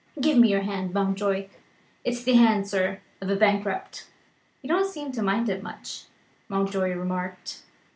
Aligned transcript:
Give 0.19 0.35
me 0.35 0.49
your 0.49 0.61
hand, 0.63 0.95
Mountjoy. 0.95 1.47
It's 2.03 2.23
the 2.23 2.33
hand, 2.33 2.67
sir, 2.67 3.01
of 3.21 3.29
a 3.29 3.35
bankrupt." 3.35 4.07
"You 4.63 4.67
don't 4.67 4.89
seem 4.91 5.11
to 5.11 5.21
mind 5.21 5.47
it 5.47 5.61
much," 5.61 6.05
Mountjoy 6.49 6.89
remarked. 6.93 7.61